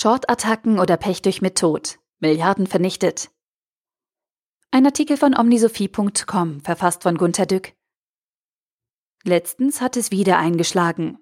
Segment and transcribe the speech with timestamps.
[0.00, 1.98] Short-Attacken oder Pech durch mit Tod.
[2.20, 3.30] Milliarden vernichtet.
[4.70, 7.72] Ein Artikel von omnisophie.com, verfasst von Gunter Dück.
[9.24, 11.18] Letztens hat es wieder eingeschlagen.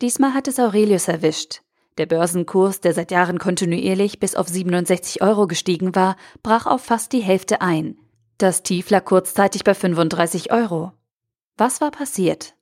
[0.00, 1.60] Diesmal hat es Aurelius erwischt.
[1.98, 7.12] Der Börsenkurs, der seit Jahren kontinuierlich bis auf 67 Euro gestiegen war, brach auf fast
[7.12, 7.98] die Hälfte ein.
[8.38, 10.92] Das Tief lag kurzzeitig bei 35 Euro.
[11.58, 12.56] Was war passiert?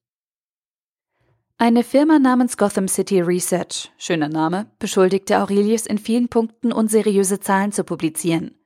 [1.64, 7.70] Eine Firma namens Gotham City Research, schöner Name, beschuldigte Aurelius in vielen Punkten unseriöse Zahlen
[7.70, 8.58] zu publizieren.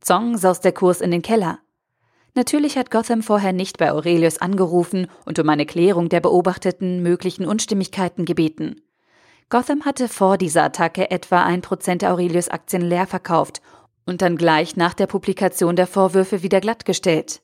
[0.00, 1.60] Zong saust der Kurs in den Keller.
[2.34, 7.46] Natürlich hat Gotham vorher nicht bei Aurelius angerufen und um eine Klärung der beobachteten möglichen
[7.46, 8.80] Unstimmigkeiten gebeten.
[9.48, 13.62] Gotham hatte vor dieser Attacke etwa ein Prozent der Aurelius Aktien leer verkauft
[14.04, 17.40] und dann gleich nach der Publikation der Vorwürfe wieder glattgestellt.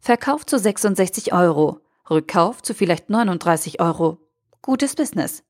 [0.00, 1.80] Verkauf zu 66 Euro,
[2.10, 4.18] Rückkauf zu vielleicht 39 Euro.
[4.66, 5.42] Gutes Business.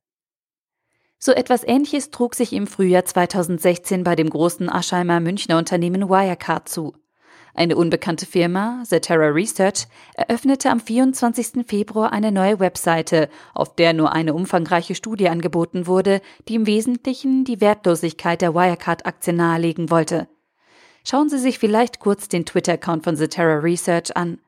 [1.20, 6.68] So etwas Ähnliches trug sich im Frühjahr 2016 bei dem großen Aschheimer Münchner Unternehmen Wirecard
[6.68, 6.95] zu.
[7.54, 11.65] Eine unbekannte Firma, Zetera Research, eröffnete am 24.
[11.65, 17.45] Februar eine neue Webseite, auf der nur eine umfangreiche Studie angeboten wurde, die im Wesentlichen
[17.45, 20.26] die Wertlosigkeit der Wirecard-Aktien nahelegen wollte.
[21.06, 24.40] Schauen Sie sich vielleicht kurz den Twitter-Account von Zetera Research an.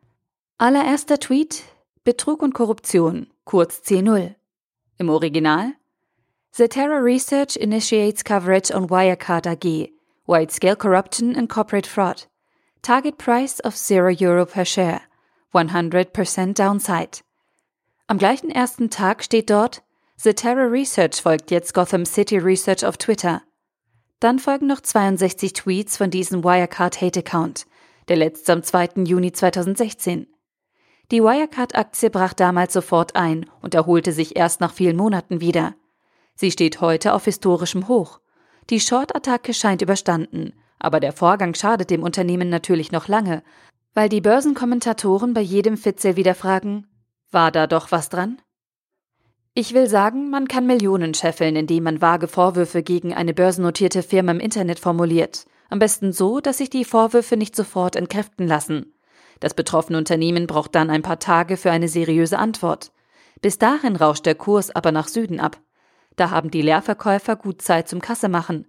[0.58, 1.62] Allererster Tweet:
[2.02, 4.34] Betrug und Korruption, kurz C0.
[4.98, 5.74] Im Original?
[6.52, 9.92] The Terror Research initiates coverage on Wirecard AG,
[10.26, 12.24] wide-scale corruption and corporate fraud.
[12.80, 15.02] Target price of 0 Euro per share,
[15.52, 17.20] 100% downside.
[18.08, 19.82] Am gleichen ersten Tag steht dort,
[20.16, 23.42] The Terror Research folgt jetzt Gotham City Research auf Twitter.
[24.18, 27.66] Dann folgen noch 62 Tweets von diesem Wirecard Hate Account,
[28.08, 29.04] der letzte am 2.
[29.04, 30.26] Juni 2016.
[31.12, 35.74] Die Wirecard-Aktie brach damals sofort ein und erholte sich erst nach vielen Monaten wieder.
[36.34, 38.20] Sie steht heute auf historischem Hoch.
[38.70, 43.44] Die Short-Attacke scheint überstanden, aber der Vorgang schadet dem Unternehmen natürlich noch lange,
[43.94, 46.88] weil die Börsenkommentatoren bei jedem Fitzel wieder fragen,
[47.30, 48.42] war da doch was dran?
[49.54, 54.32] Ich will sagen, man kann Millionen scheffeln, indem man vage Vorwürfe gegen eine börsennotierte Firma
[54.32, 55.46] im Internet formuliert.
[55.70, 58.92] Am besten so, dass sich die Vorwürfe nicht sofort entkräften lassen.
[59.40, 62.92] Das betroffene Unternehmen braucht dann ein paar Tage für eine seriöse Antwort.
[63.42, 65.60] Bis dahin rauscht der Kurs aber nach Süden ab.
[66.16, 68.66] Da haben die Leerverkäufer gut Zeit zum Kasse machen.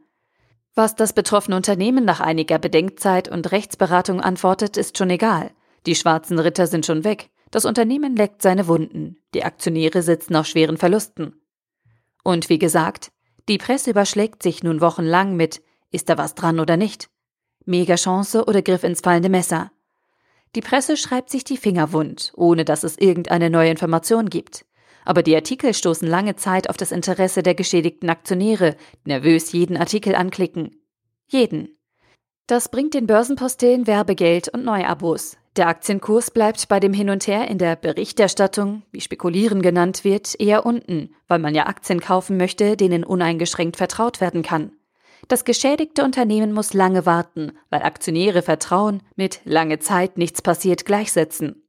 [0.76, 5.52] Was das betroffene Unternehmen nach einiger Bedenkzeit und Rechtsberatung antwortet, ist schon egal.
[5.86, 7.30] Die schwarzen Ritter sind schon weg.
[7.50, 9.18] Das Unternehmen leckt seine Wunden.
[9.34, 11.42] Die Aktionäre sitzen auf schweren Verlusten.
[12.24, 13.12] Und wie gesagt,
[13.48, 15.62] die Presse überschlägt sich nun wochenlang mit,
[15.92, 17.10] ist da was dran oder nicht?
[17.66, 19.72] Mega Chance oder Griff ins fallende Messer?
[20.58, 24.66] Die Presse schreibt sich die Finger wund, ohne dass es irgendeine neue Information gibt.
[25.06, 28.76] Aber die Artikel stoßen lange Zeit auf das Interesse der geschädigten Aktionäre,
[29.06, 30.82] die nervös jeden Artikel anklicken.
[31.28, 31.78] Jeden.
[32.48, 35.38] Das bringt den Börsenpostillen Werbegeld und Neuabos.
[35.58, 40.34] Der Aktienkurs bleibt bei dem Hin und Her in der Berichterstattung, wie Spekulieren genannt wird,
[40.40, 44.72] eher unten, weil man ja Aktien kaufen möchte, denen uneingeschränkt vertraut werden kann.
[45.28, 51.68] Das geschädigte Unternehmen muss lange warten, weil Aktionäre Vertrauen mit lange Zeit nichts passiert gleichsetzen.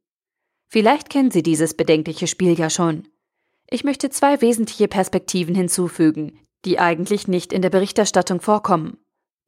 [0.69, 3.09] Vielleicht kennen Sie dieses bedenkliche Spiel ja schon.
[3.71, 8.99] Ich möchte zwei wesentliche Perspektiven hinzufügen, die eigentlich nicht in der Berichterstattung vorkommen.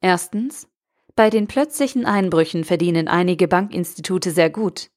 [0.01, 0.67] Erstens,
[1.15, 4.89] bei den plötzlichen Einbrüchen verdienen einige Bankinstitute sehr gut.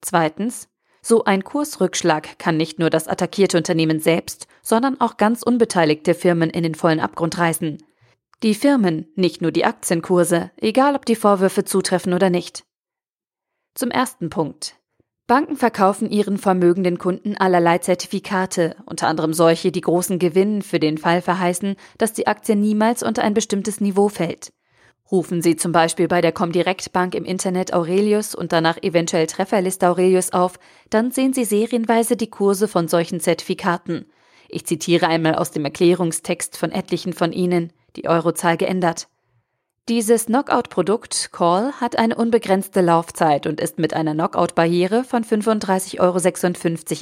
[0.00, 0.68] Zweitens,
[1.02, 6.50] so ein Kursrückschlag kann nicht nur das attackierte Unternehmen selbst, sondern auch ganz unbeteiligte Firmen
[6.50, 7.78] in den vollen Abgrund reißen.
[8.42, 12.64] Die Firmen, nicht nur die Aktienkurse, egal ob die Vorwürfe zutreffen oder nicht.
[13.74, 14.76] Zum ersten Punkt.
[15.26, 20.98] Banken verkaufen ihren vermögenden Kunden allerlei Zertifikate, unter anderem solche, die großen Gewinn für den
[20.98, 24.52] Fall verheißen, dass die Aktie niemals unter ein bestimmtes Niveau fällt.
[25.10, 29.88] Rufen Sie zum Beispiel bei der Comdirect Bank im Internet Aurelius und danach eventuell Trefferliste
[29.88, 30.58] Aurelius auf,
[30.90, 34.06] dann sehen Sie serienweise die Kurse von solchen Zertifikaten.
[34.48, 39.08] Ich zitiere einmal aus dem Erklärungstext von etlichen von ihnen die Eurozahl geändert.
[39.88, 46.00] Dieses Knockout-Produkt Call hat eine unbegrenzte Laufzeit und ist mit einer Knockout-Barriere von 35,56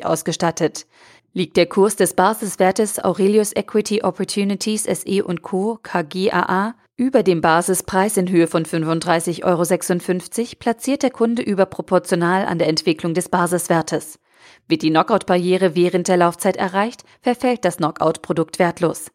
[0.02, 0.86] Euro ausgestattet.
[1.32, 5.78] Liegt der Kurs des Basiswertes Aurelius Equity Opportunities SE Co.
[5.82, 12.68] KGAA über dem Basispreis in Höhe von 35,56 Euro, platziert der Kunde überproportional an der
[12.68, 14.20] Entwicklung des Basiswertes.
[14.68, 19.10] Wird die Knockout-Barriere während der Laufzeit erreicht, verfällt das Knockout-Produkt wertlos.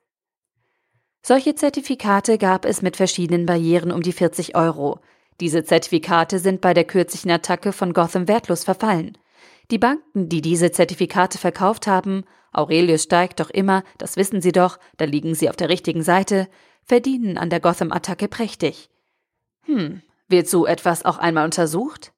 [1.21, 4.99] Solche Zertifikate gab es mit verschiedenen Barrieren um die 40 Euro.
[5.39, 9.17] Diese Zertifikate sind bei der kürzlichen Attacke von Gotham wertlos verfallen.
[9.71, 14.79] Die Banken, die diese Zertifikate verkauft haben, Aurelius steigt doch immer, das wissen Sie doch,
[14.97, 16.47] da liegen Sie auf der richtigen Seite,
[16.83, 18.89] verdienen an der Gotham-Attacke prächtig.
[19.65, 22.11] Hm, wird so etwas auch einmal untersucht?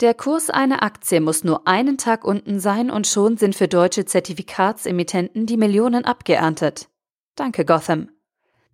[0.00, 4.04] Der Kurs einer Aktie muss nur einen Tag unten sein und schon sind für deutsche
[4.04, 6.88] Zertifikatsemittenten die Millionen abgeerntet.
[7.38, 8.08] Danke, Gotham.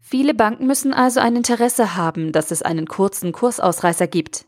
[0.01, 4.47] Viele Banken müssen also ein Interesse haben, dass es einen kurzen Kursausreißer gibt.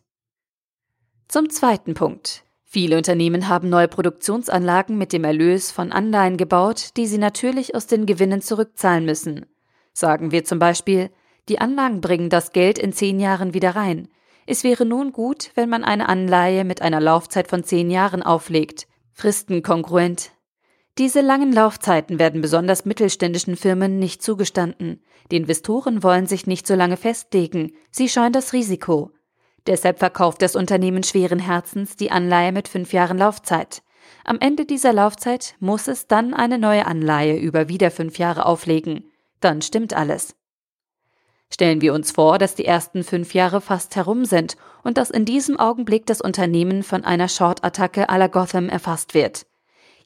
[1.29, 2.43] Zum zweiten Punkt.
[2.65, 7.87] Viele Unternehmen haben neue Produktionsanlagen mit dem Erlös von Anleihen gebaut, die sie natürlich aus
[7.87, 9.45] den Gewinnen zurückzahlen müssen.
[9.93, 11.11] Sagen wir zum Beispiel,
[11.51, 14.09] die Anlagen bringen das Geld in zehn Jahren wieder rein.
[14.47, 18.87] Es wäre nun gut, wenn man eine Anleihe mit einer Laufzeit von zehn Jahren auflegt,
[19.13, 20.31] fristenkongruent.
[20.99, 25.03] Diese langen Laufzeiten werden besonders mittelständischen Firmen nicht zugestanden.
[25.31, 29.11] Die Investoren wollen sich nicht so lange festlegen, sie scheuen das Risiko.
[29.67, 33.83] Deshalb verkauft das Unternehmen schweren Herzens die Anleihe mit fünf Jahren Laufzeit.
[34.25, 39.11] Am Ende dieser Laufzeit muss es dann eine neue Anleihe über wieder fünf Jahre auflegen.
[39.41, 40.35] Dann stimmt alles.
[41.53, 45.27] Stellen wir uns vor, dass die ersten fünf Jahre fast herum sind und dass in
[45.27, 49.47] diesem Augenblick das Unternehmen von einer Short-Attacke à la Gotham erfasst wird.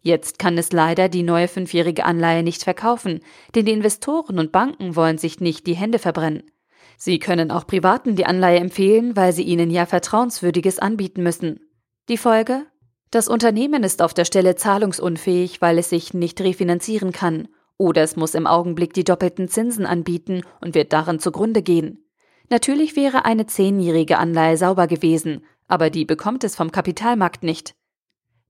[0.02, 3.20] Jetzt kann es leider die neue fünfjährige Anleihe nicht verkaufen,
[3.54, 6.50] denn die Investoren und Banken wollen sich nicht die Hände verbrennen.
[6.96, 11.60] Sie können auch Privaten die Anleihe empfehlen, weil sie ihnen ja Vertrauenswürdiges anbieten müssen.
[12.08, 12.66] Die Folge?
[13.10, 17.48] Das Unternehmen ist auf der Stelle zahlungsunfähig, weil es sich nicht refinanzieren kann
[17.80, 22.04] oder es muss im Augenblick die doppelten Zinsen anbieten und wird daran zugrunde gehen.
[22.50, 27.74] Natürlich wäre eine zehnjährige Anleihe sauber gewesen, aber die bekommt es vom Kapitalmarkt nicht.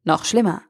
[0.02, 0.62] Noch schlimmer.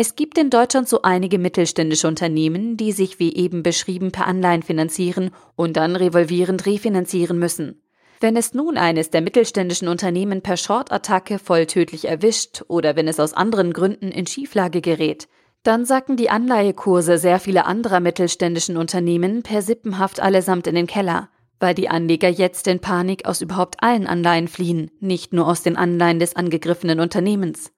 [0.00, 4.62] Es gibt in Deutschland so einige mittelständische Unternehmen, die sich wie eben beschrieben per Anleihen
[4.62, 7.82] finanzieren und dann revolvierend refinanzieren müssen.
[8.20, 13.18] Wenn es nun eines der mittelständischen Unternehmen per Short-Attacke voll tödlich erwischt oder wenn es
[13.18, 15.26] aus anderen Gründen in Schieflage gerät,
[15.64, 21.28] dann sacken die Anleihekurse sehr vieler anderer mittelständischen Unternehmen per Sippenhaft allesamt in den Keller,
[21.58, 25.76] weil die Anleger jetzt in Panik aus überhaupt allen Anleihen fliehen, nicht nur aus den
[25.76, 27.72] Anleihen des angegriffenen Unternehmens.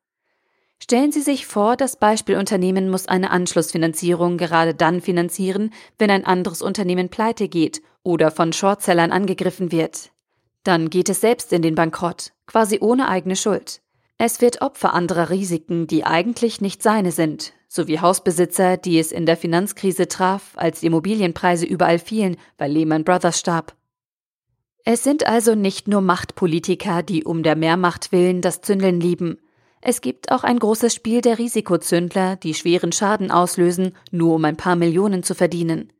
[0.82, 6.62] Stellen Sie sich vor, das Beispielunternehmen muss eine Anschlussfinanzierung gerade dann finanzieren, wenn ein anderes
[6.62, 10.10] Unternehmen pleite geht oder von Shortsellern angegriffen wird.
[10.64, 13.82] Dann geht es selbst in den Bankrott, quasi ohne eigene Schuld.
[14.18, 19.24] Es wird Opfer anderer Risiken, die eigentlich nicht seine sind, sowie Hausbesitzer, die es in
[19.24, 23.74] der Finanzkrise traf, als die Immobilienpreise überall fielen, weil Lehman Brothers starb.
[24.84, 29.38] Es sind also nicht nur Machtpolitiker, die um der Mehrmacht willen das Zündeln lieben.
[29.82, 34.56] Es gibt auch ein großes Spiel der Risikozündler, die schweren Schaden auslösen, nur um ein
[34.56, 35.92] paar Millionen zu verdienen.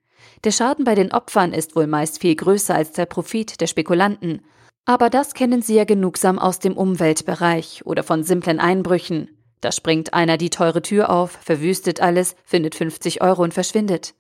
[0.45, 4.43] Der Schaden bei den Opfern ist wohl meist viel größer als der Profit der Spekulanten.
[4.85, 9.31] Aber das kennen Sie ja genugsam aus dem Umweltbereich oder von simplen Einbrüchen.
[9.61, 14.15] Da springt einer die teure Tür auf, verwüstet alles, findet 50 Euro und verschwindet.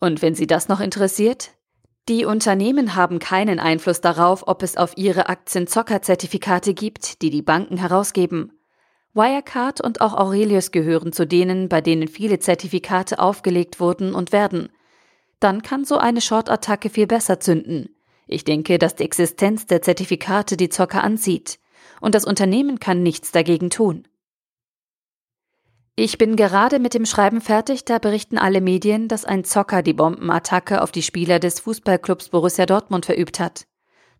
[0.00, 1.50] Und wenn Sie das noch interessiert?
[2.08, 7.42] Die Unternehmen haben keinen Einfluss darauf, ob es auf ihre Aktien Zockerzertifikate gibt, die die
[7.42, 8.57] Banken herausgeben.
[9.18, 14.70] Wirecard und auch Aurelius gehören zu denen, bei denen viele Zertifikate aufgelegt wurden und werden.
[15.40, 17.94] Dann kann so eine Short-Attacke viel besser zünden.
[18.26, 21.58] Ich denke, dass die Existenz der Zertifikate die Zocker anzieht.
[22.00, 24.06] Und das Unternehmen kann nichts dagegen tun.
[25.96, 29.94] Ich bin gerade mit dem Schreiben fertig, da berichten alle Medien, dass ein Zocker die
[29.94, 33.66] Bombenattacke auf die Spieler des Fußballclubs Borussia Dortmund verübt hat.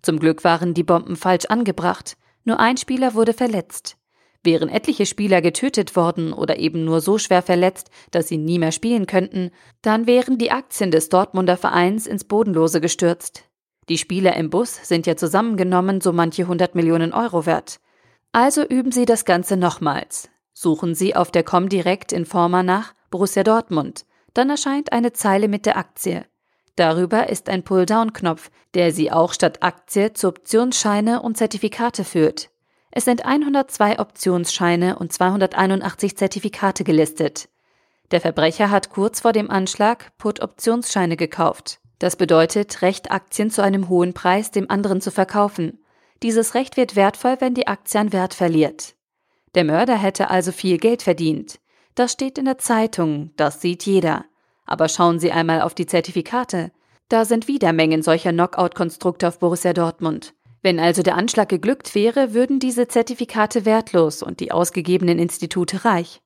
[0.02, 2.16] Zum Glück waren die Bomben falsch angebracht.
[2.44, 3.97] Nur ein Spieler wurde verletzt.
[4.44, 8.72] Wären etliche Spieler getötet worden oder eben nur so schwer verletzt, dass sie nie mehr
[8.72, 9.50] spielen könnten,
[9.82, 13.44] dann wären die Aktien des Dortmunder Vereins ins Bodenlose gestürzt.
[13.88, 17.80] Die Spieler im Bus sind ja zusammengenommen so manche hundert Millionen Euro wert.
[18.32, 20.28] Also üben Sie das Ganze nochmals.
[20.52, 24.04] Suchen Sie auf der Comdirect Informa nach Borussia Dortmund.
[24.34, 26.26] Dann erscheint eine Zeile mit der Aktie.
[26.76, 32.50] Darüber ist ein Pull-Down-Knopf, der Sie auch statt Aktie zu Optionsscheine und Zertifikate führt.
[32.90, 37.48] Es sind 102 Optionsscheine und 281 Zertifikate gelistet.
[38.10, 41.80] Der Verbrecher hat kurz vor dem Anschlag Put-Optionsscheine gekauft.
[41.98, 45.84] Das bedeutet, Recht, Aktien zu einem hohen Preis dem anderen zu verkaufen.
[46.22, 48.94] Dieses Recht wird wertvoll, wenn die Aktie an Wert verliert.
[49.54, 51.60] Der Mörder hätte also viel Geld verdient.
[51.94, 54.24] Das steht in der Zeitung, das sieht jeder.
[54.64, 56.70] Aber schauen Sie einmal auf die Zertifikate.
[57.08, 60.34] Da sind wieder Mengen solcher Knockout-Konstrukte auf Borussia Dortmund.
[60.62, 66.20] Wenn also der Anschlag geglückt wäre, würden diese Zertifikate wertlos und die ausgegebenen Institute reich.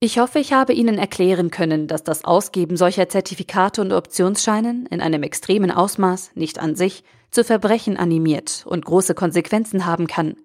[0.00, 5.00] Ich hoffe, ich habe Ihnen erklären können, dass das Ausgeben solcher Zertifikate und Optionsscheinen in
[5.00, 10.36] einem extremen Ausmaß nicht an sich zu Verbrechen animiert und große Konsequenzen haben kann.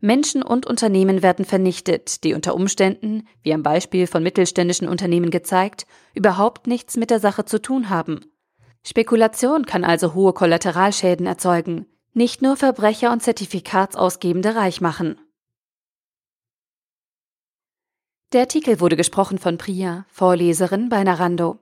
[0.00, 5.86] Menschen und Unternehmen werden vernichtet, die unter Umständen, wie am Beispiel von mittelständischen Unternehmen gezeigt,
[6.14, 8.20] überhaupt nichts mit der Sache zu tun haben.
[8.88, 15.18] Spekulation kann also hohe Kollateralschäden erzeugen, nicht nur Verbrecher und Zertifikatsausgebende reich machen.
[18.32, 21.58] Der Artikel wurde gesprochen von Priya, Vorleserin bei Narando.